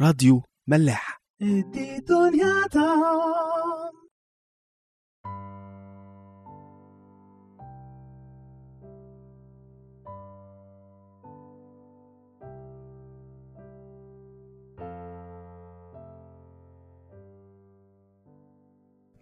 راديو 0.00 0.42
ملاح. 0.66 1.20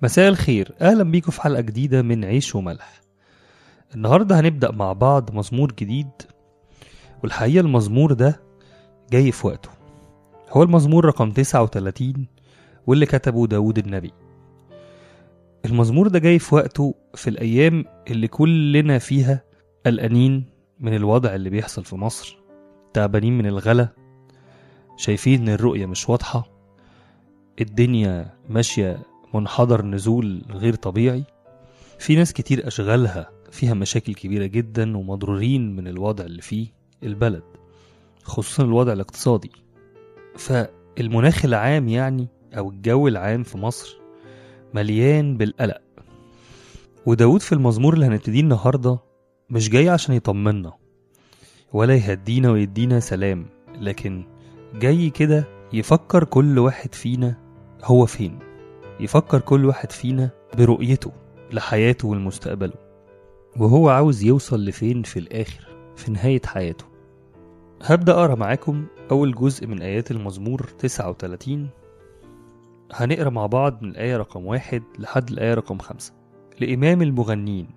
مساء 0.02 0.28
الخير. 0.28 0.74
أهلا 0.80 1.02
بيكم 1.02 1.30
في 1.30 1.42
حلقة 1.42 1.60
جديدة 1.60 2.02
من 2.02 2.24
عيش 2.24 2.54
وملح. 2.54 3.00
النهارده 3.94 4.40
هنبدأ 4.40 4.70
مع 4.72 4.92
بعض 4.92 5.34
مزمور 5.34 5.72
جديد 5.72 6.10
والحقيقة 7.22 7.60
المزمور 7.60 8.12
ده 8.12 8.40
جاي 9.10 9.32
في 9.32 9.46
وقته. 9.46 9.77
هو 10.50 10.62
المزمور 10.62 11.04
رقم 11.04 11.30
39 11.30 12.26
واللي 12.86 13.06
كتبه 13.06 13.46
داود 13.46 13.78
النبي. 13.78 14.12
المزمور 15.64 16.08
ده 16.08 16.18
جاي 16.18 16.38
في 16.38 16.54
وقته 16.54 16.94
في 17.14 17.30
الأيام 17.30 17.84
اللي 18.10 18.28
كلنا 18.28 18.98
فيها 18.98 19.42
قلقانين 19.86 20.44
من 20.80 20.94
الوضع 20.94 21.34
اللي 21.34 21.50
بيحصل 21.50 21.84
في 21.84 21.96
مصر 21.96 22.38
تعبانين 22.94 23.38
من 23.38 23.46
الغلا 23.46 23.88
شايفين 24.96 25.42
إن 25.42 25.48
الرؤية 25.48 25.86
مش 25.86 26.08
واضحة 26.08 26.48
الدنيا 27.60 28.34
ماشية 28.48 29.02
منحدر 29.34 29.84
نزول 29.84 30.42
غير 30.50 30.74
طبيعي. 30.74 31.24
في 31.98 32.16
ناس 32.16 32.32
كتير 32.32 32.66
أشغالها 32.66 33.30
فيها 33.50 33.74
مشاكل 33.74 34.14
كبيرة 34.14 34.46
جدا 34.46 34.96
ومضرورين 34.96 35.76
من 35.76 35.88
الوضع 35.88 36.24
اللي 36.24 36.42
فيه 36.42 36.66
البلد 37.02 37.42
خصوصا 38.22 38.64
الوضع 38.64 38.92
الاقتصادي. 38.92 39.50
فالمناخ 40.38 41.44
العام 41.44 41.88
يعني 41.88 42.28
أو 42.58 42.70
الجو 42.70 43.08
العام 43.08 43.42
في 43.42 43.58
مصر 43.58 43.98
مليان 44.74 45.36
بالقلق. 45.36 45.80
وداود 47.06 47.40
في 47.40 47.52
المزمور 47.52 47.94
اللي 47.94 48.06
هنبتديه 48.06 48.40
النهاردة 48.40 48.98
مش 49.50 49.70
جاي 49.70 49.88
عشان 49.88 50.14
يطمنا 50.14 50.72
ولا 51.72 51.94
يهدينا 51.94 52.50
ويدينا 52.50 53.00
سلام 53.00 53.46
لكن 53.80 54.24
جاي 54.74 55.10
كده 55.10 55.44
يفكر 55.72 56.24
كل 56.24 56.58
واحد 56.58 56.94
فينا 56.94 57.36
هو 57.84 58.06
فين. 58.06 58.38
يفكر 59.00 59.40
كل 59.40 59.64
واحد 59.64 59.92
فينا 59.92 60.30
برؤيته 60.58 61.12
لحياته 61.52 62.08
والمستقبله 62.08 62.74
وهو 63.56 63.88
عاوز 63.88 64.22
يوصل 64.22 64.64
لفين 64.64 65.02
في 65.02 65.18
الآخر 65.18 65.68
في 65.96 66.10
نهاية 66.10 66.42
حياته. 66.46 66.84
هبدأ 67.82 68.12
أقرأ 68.12 68.34
معاكم 68.34 68.86
أول 69.10 69.34
جزء 69.34 69.66
من 69.66 69.82
آيات 69.82 70.10
المزمور 70.10 70.62
39 70.78 71.68
هنقرأ 72.92 73.30
مع 73.30 73.46
بعض 73.46 73.82
من 73.82 73.90
الآية 73.90 74.16
رقم 74.16 74.46
واحد 74.46 74.82
لحد 74.98 75.30
الآية 75.30 75.54
رقم 75.54 75.78
خمسة. 75.78 76.12
لإمام 76.60 77.02
المغنين 77.02 77.68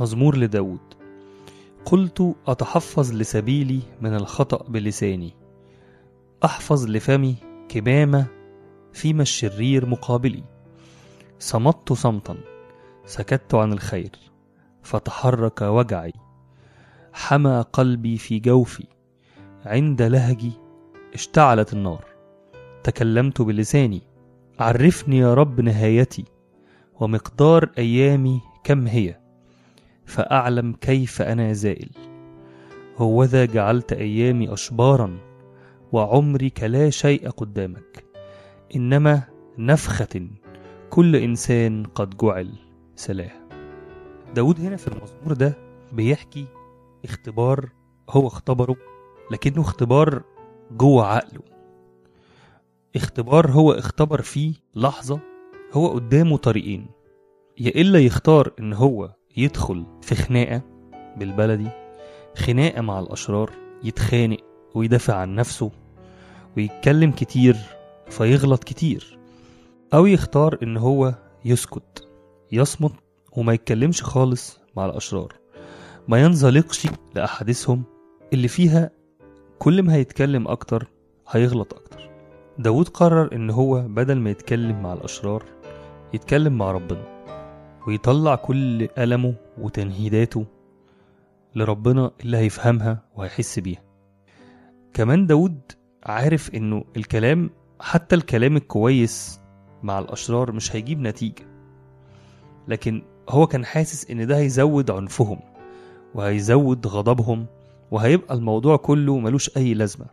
مزمور 0.00 0.36
لداود. 0.36 0.80
قلت 1.84 2.34
أتحفظ 2.46 3.12
لسبيلي 3.12 3.80
من 4.00 4.14
الخطأ 4.14 4.70
بلساني. 4.70 5.34
أحفظ 6.44 6.86
لفمي 6.86 7.34
كمامة 7.68 8.26
فيما 8.92 9.22
الشرير 9.22 9.86
مقابلي. 9.86 10.44
صمت 11.38 11.92
صمتا 11.92 12.36
سكت 13.04 13.54
عن 13.54 13.72
الخير 13.72 14.10
فتحرك 14.82 15.62
وجعي. 15.62 16.12
حمى 17.12 17.64
قلبي 17.72 18.18
في 18.18 18.38
جوفي. 18.38 18.86
عند 19.66 20.02
لهجي 20.02 20.52
اشتعلت 21.14 21.72
النار. 21.72 22.04
تكلمت 22.84 23.42
بلساني 23.42 24.02
عرفني 24.58 25.18
يا 25.18 25.34
رب 25.34 25.60
نهايتي 25.60 26.24
ومقدار 27.00 27.70
أيامي 27.78 28.40
كم 28.64 28.86
هي 28.86 29.20
فأعلم 30.04 30.72
كيف 30.72 31.22
أنا 31.22 31.52
زائل. 31.52 31.90
هوذا 32.96 33.44
جعلت 33.44 33.92
أيامي 33.92 34.52
اشبارا 34.52 35.18
وعمري 35.92 36.50
كلا 36.50 36.90
شيء 36.90 37.28
قدامك. 37.30 38.04
إنما 38.76 39.22
نفخة 39.58 40.28
كل 40.90 41.16
إنسان 41.16 41.84
قد 41.84 42.16
جعل 42.16 42.52
سلاه. 42.96 43.30
داود 44.34 44.60
هنا 44.60 44.76
في 44.76 44.88
المزمور 44.88 45.32
ده 45.32 45.58
بيحكي 45.92 46.46
اختبار 47.04 47.68
هو 48.10 48.26
اختبره 48.26 48.76
لكنه 49.30 49.60
اختبار 49.60 50.22
جوه 50.70 51.06
عقله. 51.06 51.42
اختبار 52.96 53.50
هو 53.50 53.72
اختبر 53.72 54.22
فيه 54.22 54.54
لحظة 54.74 55.20
هو 55.72 55.88
قدامه 55.88 56.36
طريقين. 56.36 56.86
يا 57.58 57.70
إلا 57.70 57.98
يختار 57.98 58.52
إن 58.60 58.72
هو 58.72 59.14
يدخل 59.36 59.86
في 60.02 60.14
خناقة 60.14 60.62
بالبلدي 61.16 61.68
خناقة 62.36 62.80
مع 62.80 62.98
الأشرار 63.00 63.50
يتخانق 63.84 64.38
ويدافع 64.74 65.14
عن 65.14 65.34
نفسه 65.34 65.70
ويتكلم 66.56 67.10
كتير 67.10 67.56
فيغلط 68.10 68.64
كتير 68.64 69.18
أو 69.94 70.06
يختار 70.06 70.58
إن 70.62 70.76
هو 70.76 71.14
يسكت 71.44 72.08
يصمت 72.52 72.92
وما 73.32 73.52
يتكلمش 73.52 74.02
خالص 74.02 74.58
مع 74.76 74.86
الأشرار 74.86 75.34
ما 76.08 76.22
ينزلقش 76.22 76.86
لأحاديثهم 77.14 77.84
اللي 78.32 78.48
فيها 78.48 78.90
كل 79.62 79.82
ما 79.82 79.94
هيتكلم 79.94 80.48
أكتر 80.48 80.86
هيغلط 81.30 81.74
أكتر. 81.74 82.10
داود 82.58 82.88
قرر 82.88 83.34
إن 83.34 83.50
هو 83.50 83.88
بدل 83.88 84.18
ما 84.18 84.30
يتكلم 84.30 84.82
مع 84.82 84.92
الأشرار 84.92 85.44
يتكلم 86.14 86.58
مع 86.58 86.70
ربنا 86.70 87.04
ويطلع 87.86 88.34
كل 88.34 88.88
ألمه 88.98 89.34
وتنهيداته 89.58 90.46
لربنا 91.54 92.10
اللي 92.20 92.36
هيفهمها 92.36 93.02
وهيحس 93.16 93.58
بيها. 93.58 93.82
كمان 94.94 95.26
داود 95.26 95.60
عارف 96.06 96.54
إنه 96.54 96.84
الكلام 96.96 97.50
حتى 97.80 98.16
الكلام 98.16 98.56
الكويس 98.56 99.40
مع 99.82 99.98
الأشرار 99.98 100.52
مش 100.52 100.76
هيجيب 100.76 101.00
نتيجة. 101.00 101.44
لكن 102.68 103.02
هو 103.28 103.46
كان 103.46 103.64
حاسس 103.64 104.10
إن 104.10 104.26
ده 104.26 104.36
هيزود 104.38 104.90
عنفهم 104.90 105.40
وهيزود 106.14 106.86
غضبهم 106.86 107.46
وهيبقى 107.90 108.34
الموضوع 108.34 108.76
كله 108.76 109.18
ملوش 109.18 109.56
أي 109.56 109.74
لازمة. 109.74 110.06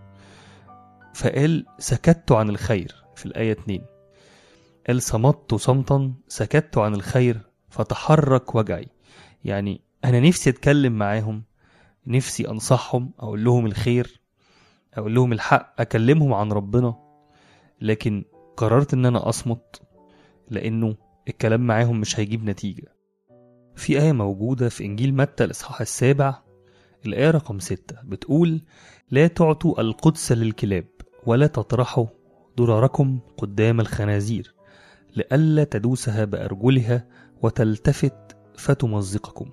فقال 1.14 1.66
سكت 1.80 2.32
عن 2.32 2.50
الخير 2.50 2.96
في 3.16 3.26
الآية 3.26 3.52
2 3.52 3.82
قال 4.88 5.02
صمت 5.02 5.56
صمتا 5.56 6.14
سكت 6.28 6.78
عن 6.78 6.94
الخير 6.96 7.40
فتحرك 7.70 8.56
وجعي. 8.56 8.88
يعني 9.44 9.82
أنا 10.06 10.20
نفسي 10.20 10.50
أتكلم 10.50 10.94
معاهم 10.94 11.44
نفسي 12.08 12.50
أنصحهم 12.50 13.12
أقول 13.20 13.44
لهم 13.44 13.66
الخير 13.66 14.22
أقول 14.94 15.16
لهم 15.16 15.34
الحق 15.34 15.82
أكلمهم 15.82 16.34
عن 16.34 16.52
ربنا. 16.52 16.96
لكن 17.82 18.26
قررت 18.58 18.94
إن 18.94 19.06
أنا 19.06 19.30
أصمت 19.30 19.82
لأنه 20.50 20.96
الكلام 21.28 21.68
معاهم 21.68 22.00
مش 22.00 22.20
هيجيب 22.20 22.44
نتيجة. 22.44 22.94
في 23.76 24.02
آية 24.02 24.12
موجودة 24.12 24.70
في 24.70 24.86
إنجيل 24.86 25.14
متى 25.14 25.44
الإصحاح 25.44 25.82
السابع 25.82 26.47
الآية 27.06 27.32
رقم 27.32 27.60
ستة 27.60 27.96
بتقول 28.04 28.62
لا 29.12 29.28
تعطوا 29.28 29.82
القدس 29.82 30.32
للكلاب 30.32 30.88
ولا 31.26 31.48
تطرحوا 31.48 32.06
ضراركم 32.58 33.20
قدام 33.38 33.80
الخنازير 33.80 34.54
لئلا 35.16 35.64
تدوسها 35.64 36.26
بأرجلها 36.26 37.08
وتلتفت 37.42 38.38
فتمزقكم. 38.58 39.50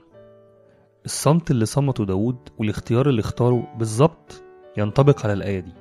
الصمت 1.05 1.51
اللي 1.51 1.67
صمته 1.67 2.05
داود 2.05 2.39
والاختيار 2.59 3.09
اللي 3.09 3.21
اختاره 3.21 3.75
بالظبط 3.79 4.43
ينطبق 4.77 5.25
على 5.25 5.33
الآية 5.33 5.61
دي. 5.61 5.73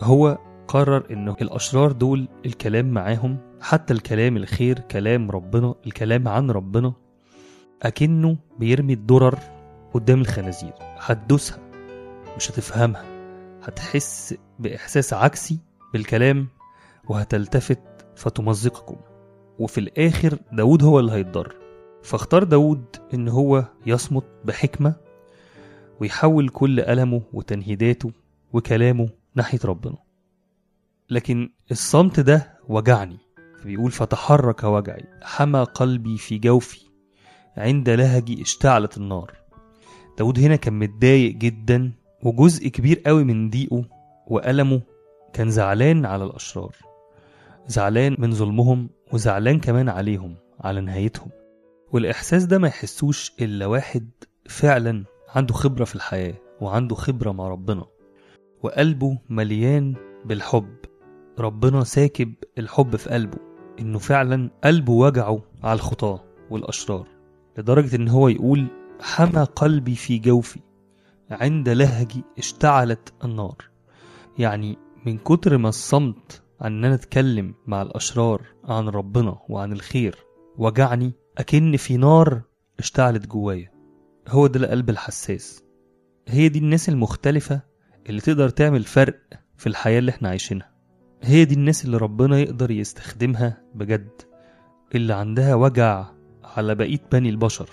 هو 0.00 0.38
قرر 0.68 1.06
انه 1.10 1.36
الأشرار 1.42 1.92
دول 1.92 2.28
الكلام 2.46 2.90
معاهم 2.90 3.38
حتى 3.60 3.92
الكلام 3.94 4.36
الخير 4.36 4.78
كلام 4.78 5.30
ربنا 5.30 5.74
الكلام 5.86 6.28
عن 6.28 6.50
ربنا 6.50 6.92
أكنه 7.82 8.36
بيرمي 8.58 8.92
الضرر 8.92 9.38
قدام 9.94 10.20
الخنازير. 10.20 10.72
هتدوسها 10.80 11.58
مش 12.36 12.50
هتفهمها. 12.50 13.04
هتحس 13.62 14.34
بإحساس 14.58 15.12
عكسي 15.12 15.58
بالكلام 15.92 16.48
وهتلتفت 17.08 17.80
فتمزقكم. 18.16 18.96
وفي 19.58 19.78
الآخر 19.78 20.38
داود 20.52 20.82
هو 20.82 21.00
اللي 21.00 21.12
هيتضر 21.12 21.54
فاختار 22.02 22.44
داود 22.44 22.84
إن 23.14 23.28
هو 23.28 23.64
يصمت 23.86 24.24
بحكمة 24.44 24.94
ويحول 26.00 26.48
كل 26.48 26.80
ألمه 26.80 27.22
وتنهيداته 27.32 28.12
وكلامه 28.52 29.08
ناحية 29.34 29.58
ربنا. 29.64 29.96
لكن 31.10 31.50
الصمت 31.70 32.20
ده 32.20 32.58
وجعني 32.68 33.18
فبيقول 33.62 33.90
فتحرك 33.90 34.64
وجعي. 34.64 35.04
حمى 35.22 35.62
قلبي 35.62 36.18
في 36.18 36.38
جوفي 36.38 36.80
عند 37.56 37.90
لهجي 37.90 38.42
اشتعلت 38.42 38.96
النار. 38.96 39.39
داود 40.18 40.38
هنا 40.38 40.56
كان 40.56 40.78
متضايق 40.78 41.34
جدا 41.34 41.92
وجزء 42.22 42.68
كبير 42.68 43.02
قوي 43.06 43.24
من 43.24 43.50
ضيقه 43.50 43.84
وألمه 44.26 44.82
كان 45.32 45.50
زعلان 45.50 46.06
على 46.06 46.24
الأشرار 46.24 46.76
زعلان 47.66 48.16
من 48.18 48.32
ظلمهم 48.32 48.90
وزعلان 49.12 49.60
كمان 49.60 49.88
عليهم 49.88 50.36
على 50.60 50.80
نهايتهم. 50.80 51.28
والإحساس 51.92 52.44
ده 52.44 52.58
ما 52.58 52.68
يحسوش 52.68 53.32
إلا 53.40 53.66
واحد 53.66 54.10
فعلا 54.48 55.04
عنده 55.28 55.54
خبرة 55.54 55.84
في 55.84 55.94
الحياة 55.94 56.34
وعنده 56.60 56.94
خبرة 56.94 57.32
مع 57.32 57.48
ربنا 57.48 57.84
وقلبه 58.62 59.18
مليان 59.28 59.94
بالحب. 60.24 60.74
ربنا 61.38 61.84
ساكب 61.84 62.34
الحب 62.58 62.96
في 62.96 63.10
قلبه 63.10 63.38
إنه 63.80 63.98
فعلا 63.98 64.50
قلبه 64.64 64.92
وجعه 64.92 65.42
على 65.62 65.72
الخطاة 65.76 66.24
والأشرار 66.50 67.06
لدرجة 67.58 67.96
إن 67.96 68.08
هو 68.08 68.28
يقول 68.28 68.66
حمى 69.00 69.44
قلبي 69.44 69.94
في 69.94 70.18
جوفي. 70.18 70.60
عند 71.30 71.68
لهجي 71.68 72.24
اشتعلت 72.38 73.12
النار. 73.24 73.56
يعني 74.38 74.78
من 75.06 75.18
كتر 75.18 75.58
ما 75.58 75.68
الصمت 75.68 76.42
عن 76.60 76.72
إن 76.72 76.84
أنا 76.84 76.94
أتكلم 76.94 77.54
مع 77.66 77.82
الأشرار 77.82 78.42
عن 78.64 78.88
ربنا 78.88 79.38
وعن 79.48 79.72
الخير 79.72 80.16
وجعني 80.58 81.12
أكن 81.38 81.76
في 81.76 81.96
نار 81.96 82.42
اشتعلت 82.78 83.26
جوايا. 83.26 83.70
هو 84.28 84.46
ده 84.46 84.60
القلب 84.60 84.90
الحساس. 84.90 85.64
هي 86.28 86.48
دي 86.48 86.58
الناس 86.58 86.88
المختلفة 86.88 87.60
اللي 88.08 88.20
تقدر 88.20 88.48
تعمل 88.48 88.84
فرق 88.84 89.18
في 89.56 89.66
الحياة 89.66 89.98
اللي 89.98 90.10
إحنا 90.10 90.28
عايشينها. 90.28 90.70
هي 91.22 91.44
دي 91.44 91.54
الناس 91.54 91.84
اللي 91.84 91.96
ربنا 91.96 92.38
يقدر 92.38 92.70
يستخدمها 92.70 93.62
بجد. 93.74 94.22
اللي 94.94 95.14
عندها 95.14 95.54
وجع 95.54 96.06
على 96.44 96.74
بقية 96.74 97.00
بني 97.12 97.28
البشر. 97.28 97.70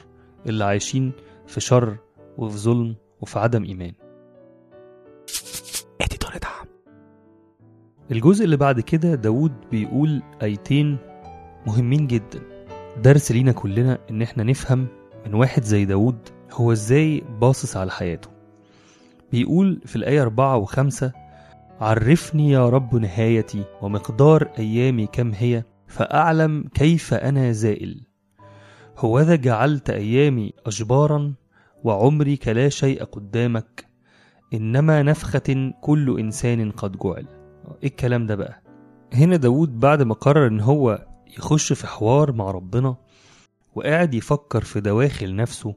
اللي 0.47 0.63
عايشين 0.63 1.11
في 1.47 1.59
شر 1.59 1.97
وفي 2.37 2.57
ظلم 2.57 2.95
وفي 3.21 3.39
عدم 3.39 3.63
إيمان. 3.63 3.93
الجزء 8.11 8.45
اللي 8.45 8.57
بعد 8.57 8.79
كده 8.79 9.15
داود 9.15 9.51
بيقول 9.71 10.23
آيتين 10.41 10.97
مهمين 11.67 12.07
جدا. 12.07 12.41
درس 13.03 13.31
لينا 13.31 13.51
كلنا 13.51 13.97
إن 14.09 14.21
إحنا 14.21 14.43
نفهم 14.43 14.87
من 15.25 15.33
واحد 15.33 15.63
زي 15.63 15.85
داود 15.85 16.17
هو 16.51 16.71
إزاي 16.71 17.23
باصص 17.41 17.77
على 17.77 17.91
حياته. 17.91 18.29
بيقول 19.31 19.81
في 19.85 19.95
الآية 19.95 20.21
أربعة 20.21 20.57
وخمسة 20.57 21.11
عرفني 21.79 22.51
يا 22.51 22.69
رب 22.69 22.95
نهايتي 22.95 23.63
ومقدار 23.81 24.49
أيامي 24.59 25.07
كم 25.07 25.31
هي 25.33 25.63
فأعلم 25.87 26.63
كيف 26.73 27.13
أنا 27.13 27.51
زائل. 27.51 28.06
هوذا 28.97 29.35
جعلت 29.35 29.89
أيامي 29.89 30.53
أشبارا 30.65 31.33
وعمري 31.83 32.37
كلا 32.37 32.69
شيء 32.69 33.03
قدامك 33.03 33.87
إنما 34.53 35.03
نفخة 35.03 35.73
كل 35.81 36.19
إنسان 36.19 36.71
قد 36.71 36.97
جعل. 36.97 37.27
إيه 37.83 37.89
الكلام 37.89 38.25
ده 38.25 38.35
بقى؟ 38.35 38.61
هنا 39.13 39.35
داود 39.35 39.79
بعد 39.79 40.03
ما 40.03 40.13
قرر 40.13 40.47
إن 40.47 40.59
هو 40.59 41.07
يخش 41.37 41.73
في 41.73 41.87
حوار 41.87 42.31
مع 42.31 42.51
ربنا 42.51 42.95
وقاعد 43.75 44.13
يفكر 44.13 44.63
في 44.63 44.81
دواخل 44.81 45.35
نفسه 45.35 45.75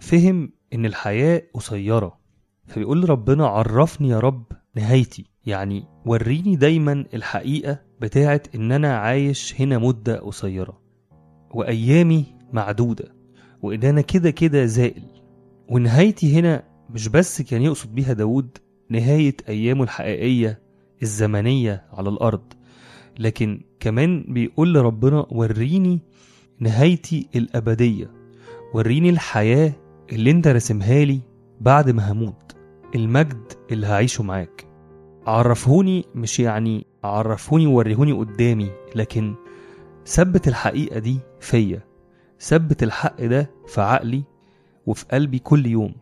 فهم 0.00 0.52
إن 0.74 0.86
الحياة 0.86 1.42
قصيرة. 1.54 2.20
فبيقول 2.66 3.10
ربنا 3.10 3.46
عرفني 3.46 4.08
يا 4.08 4.18
رب 4.18 4.44
نهايتي 4.76 5.24
يعني 5.46 5.84
وريني 6.06 6.56
دايما 6.56 7.04
الحقيقة 7.14 7.80
بتاعت 8.00 8.54
إن 8.54 8.72
أنا 8.72 8.96
عايش 8.96 9.60
هنا 9.60 9.78
مدة 9.78 10.18
قصيرة. 10.18 10.80
وأيامي 11.54 12.24
معدودة 12.52 13.14
وإن 13.62 13.82
أنا 13.84 14.00
كده 14.00 14.30
كده 14.30 14.66
زائل. 14.66 15.02
ونهايتي 15.68 16.38
هنا 16.38 16.62
مش 16.90 17.08
بس 17.08 17.42
كان 17.42 17.62
يقصد 17.62 17.94
بيها 17.94 18.12
داود 18.12 18.58
نهاية 18.90 19.36
أيامه 19.48 19.82
الحقيقية 19.84 20.60
الزمنية 21.02 21.84
على 21.92 22.08
الأرض 22.08 22.52
لكن 23.18 23.60
كمان 23.80 24.24
بيقول 24.28 24.74
لربنا 24.74 25.26
وريني 25.30 26.00
نهايتي 26.58 27.28
الأبدية 27.34 28.10
وريني 28.74 29.10
الحياة 29.10 29.72
اللي 30.12 30.30
أنت 30.30 30.48
رسمها 30.48 31.04
لي 31.04 31.20
بعد 31.60 31.90
ما 31.90 32.12
هموت 32.12 32.56
المجد 32.94 33.52
اللي 33.70 33.86
هعيشه 33.86 34.24
معاك. 34.24 34.66
عرفهوني 35.26 36.04
مش 36.14 36.40
يعني 36.40 36.86
عرفوني 37.04 37.66
ووريهوني 37.66 38.12
قدامي 38.12 38.70
لكن 38.94 39.34
ثبت 40.06 40.48
الحقيقة 40.48 40.98
دي 40.98 41.18
فيا. 41.40 41.89
ثبت 42.40 42.82
الحق 42.82 43.24
ده 43.24 43.50
في 43.66 43.80
عقلي 43.80 44.22
وفي 44.86 45.04
قلبي 45.12 45.38
كل 45.38 45.66
يوم. 45.66 45.94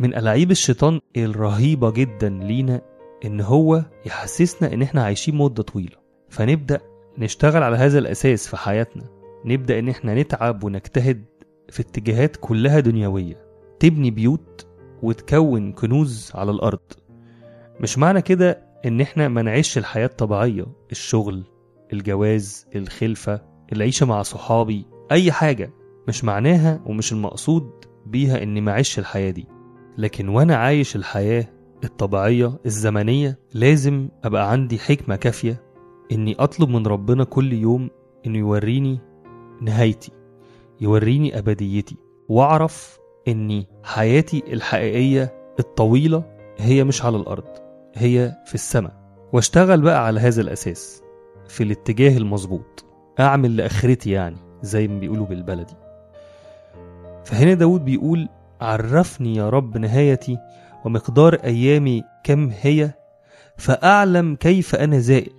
من 0.00 0.14
ألاعيب 0.14 0.50
الشيطان 0.50 1.00
الرهيبة 1.16 1.90
جدا 1.90 2.28
لينا 2.28 2.80
إن 3.24 3.40
هو 3.40 3.84
يحسسنا 4.06 4.72
إن 4.72 4.82
إحنا 4.82 5.02
عايشين 5.04 5.34
مدة 5.36 5.62
طويلة. 5.62 5.96
فنبدأ 6.28 6.80
نشتغل 7.18 7.62
على 7.62 7.76
هذا 7.76 7.98
الأساس 7.98 8.48
في 8.48 8.56
حياتنا. 8.56 9.04
نبدأ 9.44 9.78
إن 9.78 9.88
إحنا 9.88 10.14
نتعب 10.14 10.64
ونجتهد 10.64 11.24
في 11.68 11.80
اتجاهات 11.82 12.36
كلها 12.40 12.80
دنيوية. 12.80 13.46
تبني 13.80 14.10
بيوت 14.10 14.66
وتكون 15.02 15.72
كنوز 15.72 16.32
على 16.34 16.50
الأرض. 16.50 16.80
مش 17.80 17.98
معنى 17.98 18.22
كده 18.22 18.62
إن 18.86 19.00
إحنا 19.00 19.28
ما 19.28 19.42
نعيش 19.42 19.78
الحياة 19.78 20.06
الطبيعية 20.06 20.66
الشغل 20.90 21.44
الجواز 21.92 22.66
الخلفة 22.76 23.42
العيشة 23.72 24.06
مع 24.06 24.22
صحابي 24.22 24.86
أي 25.12 25.32
حاجة 25.32 25.72
مش 26.08 26.24
معناها 26.24 26.80
ومش 26.86 27.12
المقصود 27.12 27.70
بيها 28.06 28.42
إني 28.42 28.60
ما 28.60 28.72
أعيش 28.72 28.98
الحياة 28.98 29.30
دي. 29.30 29.46
لكن 29.98 30.28
وأنا 30.28 30.56
عايش 30.56 30.96
الحياة 30.96 31.44
الطبيعية 31.84 32.58
الزمنية 32.66 33.38
لازم 33.54 34.08
أبقى 34.24 34.50
عندي 34.50 34.78
حكمة 34.78 35.16
كافية 35.16 35.62
إني 36.12 36.36
أطلب 36.38 36.68
من 36.68 36.86
ربنا 36.86 37.24
كل 37.24 37.52
يوم 37.52 37.90
إنه 38.26 38.38
يوريني 38.38 38.98
نهايتي 39.60 40.12
يوريني 40.80 41.38
أبديتي 41.38 41.96
وأعرف 42.28 42.98
إني 43.28 43.66
حياتي 43.84 44.42
الحقيقية 44.52 45.34
الطويلة 45.58 46.24
هي 46.58 46.84
مش 46.84 47.04
على 47.04 47.16
الأرض 47.16 47.44
هي 47.94 48.36
في 48.46 48.54
السماء. 48.54 49.00
واشتغل 49.32 49.80
بقى 49.80 50.06
على 50.06 50.20
هذا 50.20 50.40
الأساس 50.42 51.02
في 51.48 51.62
الاتجاه 51.62 52.16
المظبوط. 52.18 52.84
أعمل 53.20 53.56
لآخرتي 53.56 54.10
يعني. 54.10 54.49
زي 54.62 54.88
ما 54.88 55.00
بيقولوا 55.00 55.26
بالبلدي. 55.26 55.74
فهنا 57.24 57.54
داود 57.54 57.84
بيقول 57.84 58.28
عرفني 58.60 59.36
يا 59.36 59.48
رب 59.50 59.78
نهايتي 59.78 60.38
ومقدار 60.84 61.34
أيامي 61.34 62.04
كم 62.24 62.50
هي 62.60 62.90
فأعلم 63.56 64.34
كيف 64.34 64.74
أنا 64.74 64.98
زائل. 64.98 65.32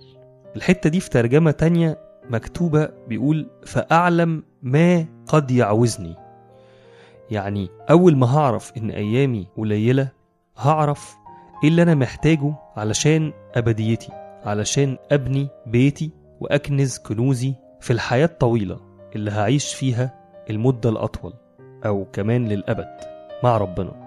الحتة 0.56 0.90
دي 0.90 1.00
في 1.00 1.10
ترجمة 1.10 1.50
تانية 1.50 1.98
مكتوبة 2.30 2.88
بيقول 3.08 3.50
فأعلم 3.66 4.42
ما 4.62 5.06
قد 5.26 5.50
يعوزني. 5.50 6.16
يعني 7.30 7.68
أول 7.90 8.16
ما 8.16 8.36
هعرف 8.36 8.72
إن 8.76 8.90
أيامي 8.90 9.46
قليلة 9.56 10.08
هعرف 10.58 11.14
إيه 11.64 11.68
اللي 11.68 11.82
أنا 11.82 11.94
محتاجه 11.94 12.54
علشان 12.76 13.32
أبديتي 13.54 14.12
علشان 14.44 14.96
أبني 15.12 15.48
بيتي 15.66 16.10
وأكنز 16.40 16.98
كنوزي 16.98 17.54
في 17.80 17.92
الحياة 17.92 18.24
الطويلة. 18.24 18.91
اللي 19.16 19.30
هعيش 19.30 19.74
فيها 19.74 20.14
المدة 20.50 20.90
الأطول 20.90 21.32
أو 21.86 22.04
كمان 22.12 22.48
للأبد 22.48 22.96
مع 23.44 23.56
ربنا. 23.56 24.02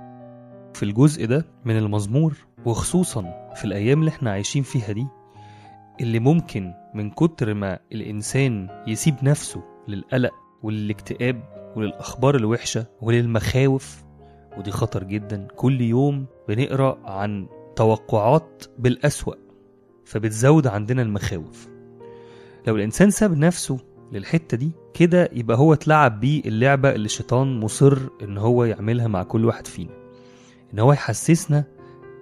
في 0.74 0.84
الجزء 0.84 1.26
ده 1.26 1.46
من 1.66 1.78
المزمور 1.78 2.38
وخصوصا 2.66 3.52
في 3.56 3.66
الأيام 3.66 4.00
اللي 4.00 4.10
إحنا 4.10 4.32
عايشين 4.32 4.64
فيها 4.64 4.92
دي 4.92 5.08
اللي 6.02 6.20
ممكن 6.20 6.74
من 6.94 7.10
كتر 7.10 7.54
ما 7.54 7.80
الإنسان 7.92 8.68
يسيب 8.88 9.16
نفسه 9.24 9.64
للقلق 9.88 10.32
وللاكتئاب 10.64 11.44
وللأخبار 11.76 12.36
الوحشة 12.36 12.86
وللمخاوف 13.02 14.04
ودي 14.58 14.72
خطر 14.72 15.04
جدا. 15.04 15.48
كل 15.56 15.82
يوم 15.82 16.26
بنقرأ 16.48 16.98
عن 17.06 17.48
توقعات 17.76 18.64
بالأسوأ 18.80 19.36
فبتزود 20.06 20.68
عندنا 20.68 21.02
المخاوف. 21.02 21.70
لو 22.68 22.76
الإنسان 22.76 23.10
ساب 23.10 23.38
نفسه 23.38 23.78
للحتة 24.12 24.58
دي 24.58 24.72
كده 24.94 25.30
يبقى 25.34 25.58
هو 25.58 25.74
اتلعب 25.74 26.20
بيه 26.20 26.42
اللعبة 26.46 26.90
اللي 26.96 27.06
الشيطان 27.06 27.60
مصر 27.60 27.98
إن 28.24 28.38
هو 28.38 28.64
يعملها 28.64 29.08
مع 29.08 29.24
كل 29.24 29.46
واحد 29.46 29.68
فينا. 29.68 29.92
إن 30.74 30.80
هو 30.80 30.94
يحسسنا 30.94 31.64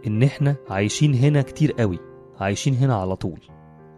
إن 0.07 0.23
إحنا 0.23 0.55
عايشين 0.69 1.13
هنا 1.15 1.41
كتير 1.41 1.71
قوي 1.71 1.99
عايشين 2.39 2.75
هنا 2.75 2.95
على 2.95 3.15
طول. 3.15 3.39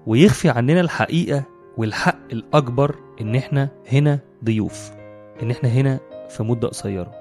ويخفي 0.08 0.50
عننا 0.50 0.82
الحقيقة 0.82 1.44
والحق 1.78 2.20
الأكبر 2.32 2.96
إن 3.22 3.36
إحنا 3.36 3.70
هنا 3.92 4.20
ضيوف 4.44 4.92
إن 5.44 5.52
إحنا 5.52 5.70
هنا 5.70 6.00
في 6.30 6.44
مدة 6.44 6.68
قصيرة. 6.68 7.12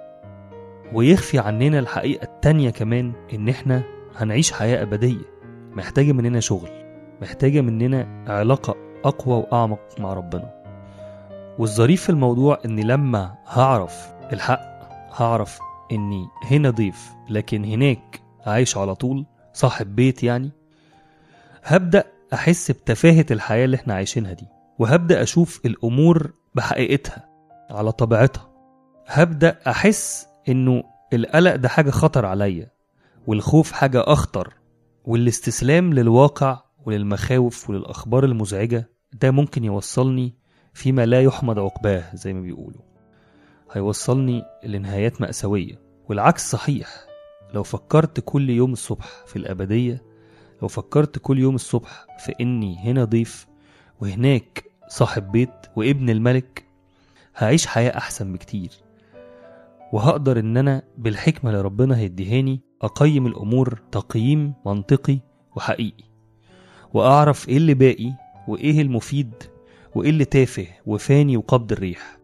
ويخفي 0.92 1.38
عننا 1.38 1.78
الحقيقة 1.78 2.24
التانية 2.24 2.70
كمان 2.70 3.12
إن 3.34 3.48
إحنا 3.48 3.82
هنعيش 4.16 4.52
حياة 4.52 4.82
أبدية. 4.82 5.34
محتاجة 5.76 6.12
مننا 6.12 6.40
شغل 6.40 6.68
محتاجة 7.22 7.60
مننا 7.60 8.24
علاقة 8.28 8.76
أقوى 9.04 9.34
وأعمق 9.36 9.80
مع 9.98 10.12
ربنا. 10.12 10.64
والظريف 11.58 12.02
في 12.02 12.08
الموضوع 12.10 12.58
إني 12.64 12.82
لما 12.82 13.34
هعرف 13.46 14.12
الحق 14.32 14.60
هعرف 15.12 15.58
إني 15.92 16.26
هنا 16.50 16.70
ضيف 16.70 17.10
لكن 17.30 17.64
هناك 17.64 18.20
عايش 18.46 18.76
على 18.76 18.94
طول 18.94 19.26
صاحب 19.52 19.96
بيت 19.96 20.22
يعني 20.22 20.50
هبدأ 21.64 22.04
أحس 22.32 22.70
بتفاهة 22.70 23.26
الحياة 23.30 23.64
اللي 23.64 23.76
إحنا 23.76 23.94
عايشينها 23.94 24.32
دي 24.32 24.46
وهبدأ 24.78 25.22
أشوف 25.22 25.60
الأمور 25.66 26.32
بحقيقتها 26.54 27.28
على 27.70 27.92
طبيعتها. 27.92 28.50
هبدأ 29.06 29.58
أحس 29.66 30.26
إنه 30.48 30.82
القلق 31.12 31.54
ده 31.56 31.68
حاجة 31.68 31.90
خطر 31.90 32.26
عليا 32.26 32.70
والخوف 33.26 33.72
حاجة 33.72 34.04
أخطر 34.06 34.54
والاستسلام 35.04 35.92
للواقع 35.94 36.60
وللمخاوف 36.86 37.70
وللأخبار 37.70 38.24
المزعجة 38.24 38.90
ده 39.22 39.30
ممكن 39.30 39.64
يوصلني 39.64 40.34
فيما 40.72 41.06
لا 41.06 41.22
يحمد 41.22 41.58
عقباه 41.58 42.04
زي 42.14 42.32
ما 42.32 42.40
بيقولوا. 42.40 42.80
هيوصلني 43.72 44.42
لنهايات 44.64 45.20
مأساوية 45.20 45.80
والعكس 46.08 46.50
صحيح. 46.50 46.88
لو 47.54 47.62
فكرت 47.62 48.20
كل 48.20 48.50
يوم 48.50 48.72
الصبح 48.72 49.06
في 49.26 49.36
الأبدية 49.36 50.02
لو 50.62 50.68
فكرت 50.68 51.18
كل 51.18 51.38
يوم 51.38 51.54
الصبح 51.54 52.06
في 52.18 52.34
إني 52.40 52.78
هنا 52.78 53.04
ضيف 53.04 53.46
وهناك 54.00 54.64
صاحب 54.88 55.32
بيت 55.32 55.50
وابن 55.76 56.10
الملك 56.10 56.64
هعيش 57.36 57.66
حياة 57.66 57.96
أحسن 57.96 58.32
بكتير. 58.32 58.70
وهقدر 59.92 60.38
إن 60.38 60.56
أنا 60.56 60.82
بالحكمة 60.98 61.50
اللي 61.50 61.62
ربنا 61.62 61.96
هيديهاني 61.98 62.60
أقيم 62.82 63.26
الأمور 63.26 63.80
تقييم 63.92 64.54
منطقي 64.66 65.18
وحقيقي 65.56 66.04
وأعرف 66.94 67.48
إيه 67.48 67.56
اللي 67.56 67.74
باقي 67.74 68.12
وإيه 68.48 68.82
المفيد 68.82 69.32
وإيه 69.94 70.10
اللي 70.10 70.24
تافه 70.24 70.66
وفاني 70.86 71.36
وقبض 71.36 71.72
الريح؟ 71.72 72.18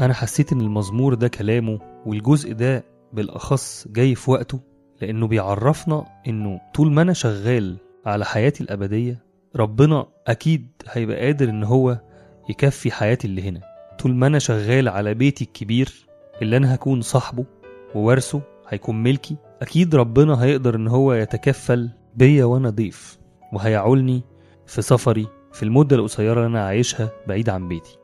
أنا 0.00 0.14
حسيت 0.14 0.52
إن 0.52 0.60
المزمور 0.60 1.14
ده 1.14 1.28
كلامه 1.28 1.78
والجزء 2.06 2.52
ده 2.52 2.84
بالأخص 3.12 3.88
جاي 3.88 4.14
في 4.14 4.30
وقته 4.30 4.60
لأنه 5.00 5.26
بيعرفنا 5.26 6.04
إنه 6.26 6.60
طول 6.74 6.92
ما 6.92 7.02
أنا 7.02 7.12
شغال 7.12 7.76
على 8.06 8.24
حياتي 8.24 8.64
الأبدية 8.64 9.24
ربنا 9.56 10.06
أكيد 10.26 10.68
هيبقى 10.90 11.16
قادر 11.24 11.48
إن 11.48 11.64
هو 11.64 12.00
يكفي 12.50 12.90
حياتي 12.90 13.26
اللي 13.26 13.42
هنا. 13.48 13.60
طول 13.98 14.14
ما 14.14 14.26
أنا 14.26 14.38
شغال 14.38 14.88
على 14.88 15.14
بيتي 15.14 15.44
الكبير 15.44 16.06
اللي 16.42 16.56
أنا 16.56 16.74
هكون 16.74 17.00
صاحبه 17.00 17.44
وورثه 17.94 18.42
هيكون 18.68 19.02
ملكي 19.02 19.36
أكيد 19.62 19.94
ربنا 19.94 20.42
هيقدر 20.44 20.74
إن 20.74 20.88
هو 20.88 21.12
يتكفل 21.12 21.90
بيا 22.16 22.44
وأنا 22.44 22.70
ضيف 22.70 23.18
وهيعولني 23.52 24.22
في 24.66 24.82
سفري 24.82 25.26
في 25.54 25.62
المدة 25.62 25.96
القصيرة 25.96 26.32
اللي 26.32 26.46
أنا 26.46 26.66
عايشها 26.66 27.10
بعيد 27.28 27.48
عن 27.50 27.68
بيتي. 27.68 27.98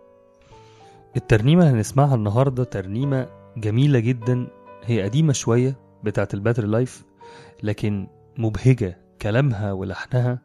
الترنيمة 1.16 1.66
اللي 1.66 1.78
هنسمعها 1.78 2.14
النهاردة 2.14 2.64
ترنيمة 2.64 3.28
جميلة 3.57 3.99
جدا. 3.99 4.47
هي 4.85 5.02
قديمة 5.02 5.33
شوية 5.33 5.78
بتاعة 6.04 6.28
ال 6.35 6.39
Better 6.39 6.66
Life 6.66 7.04
لكن 7.62 8.07
مبهجة 8.38 8.99
كلامها 9.23 9.73
ولحنها 9.73 10.42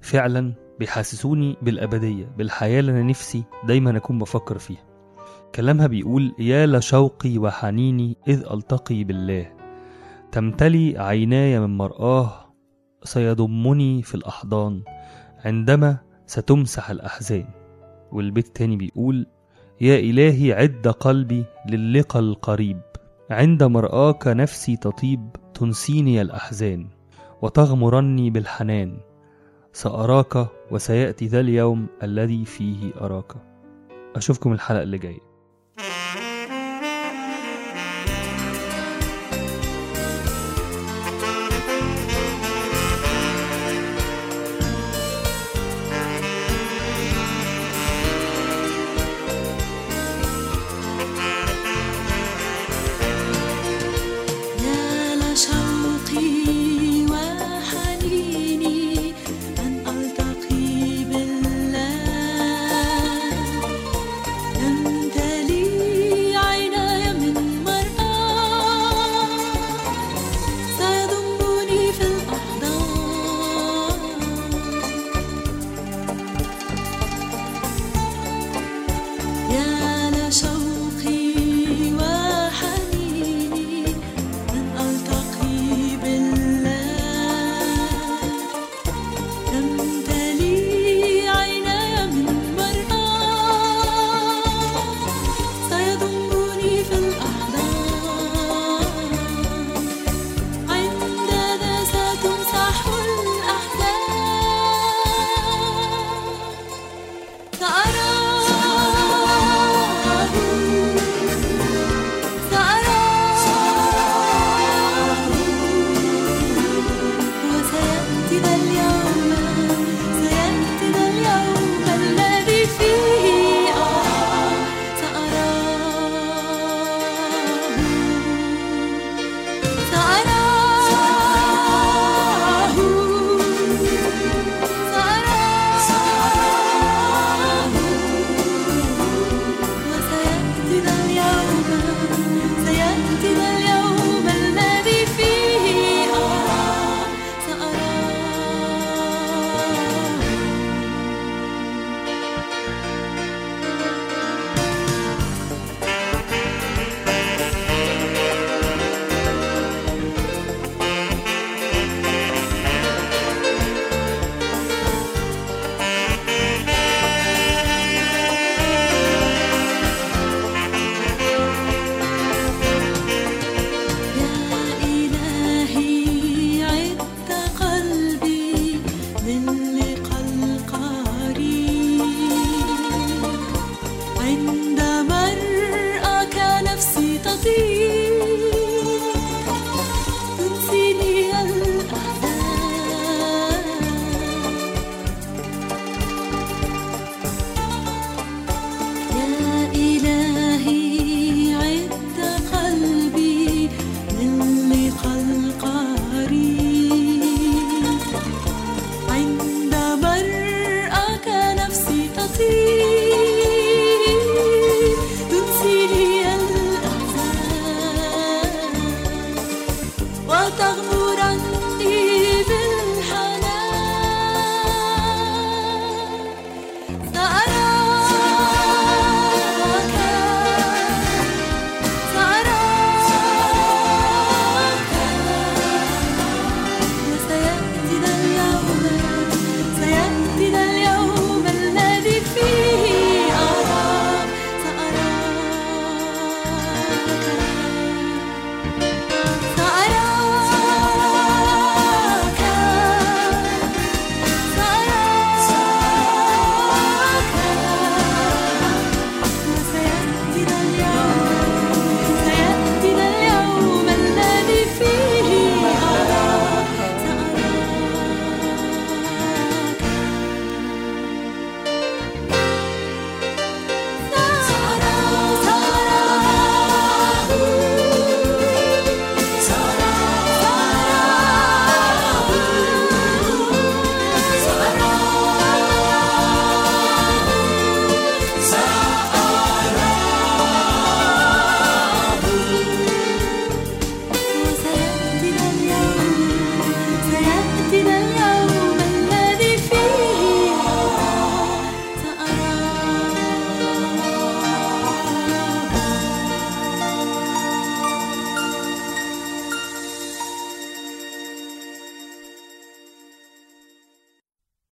فعلا 0.00 0.52
بيحسسوني 0.78 1.56
بالأبدية 1.62 2.24
بالحياة 2.38 2.80
اللي 2.80 2.92
أنا 2.92 3.02
نفسي 3.02 3.44
دايما 3.64 3.96
أكون 3.96 4.18
بفكر 4.18 4.58
فيها. 4.58 4.84
كلامها 5.54 5.86
بيقول 5.86 6.34
يا 6.38 6.66
لشوقي 6.66 7.38
وحنيني 7.38 8.16
إذ 8.28 8.44
ألتقي 8.52 9.04
بالله. 9.04 9.52
تمتلي 10.32 10.98
عيناي 10.98 11.60
من 11.60 11.76
مرآه 11.76 12.54
سيضمني 13.04 14.02
في 14.02 14.14
الأحضان. 14.14 14.82
عندما 15.44 16.05
ستمسح 16.26 16.90
الأحزان. 16.90 17.46
والبيت 18.12 18.46
التاني 18.46 18.76
بيقول 18.76 19.26
يا 19.80 19.98
إلهي 19.98 20.52
عد 20.52 20.88
قلبي 20.88 21.44
للقى 21.68 22.18
القريب. 22.18 22.80
عند 23.30 23.62
مرآك 23.62 24.26
نفسي 24.26 24.76
تطيب 24.76 25.36
تنسيني 25.54 26.22
الأحزان. 26.22 26.88
وتغمرني 27.42 28.30
بالحنان. 28.30 28.96
سأراك 29.72 30.48
وسيأتي 30.70 31.26
ذا 31.26 31.40
اليوم 31.40 31.86
الذي 32.02 32.44
فيه 32.44 32.90
أراك. 33.00 33.32
أشوفكم 34.16 34.52
الحلقة 34.52 34.82
اللي 34.82 34.98
جاية. 34.98 35.25